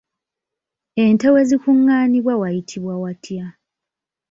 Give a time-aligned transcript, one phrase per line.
[1.03, 3.45] Ente we zikungaanira wayitibwa watya?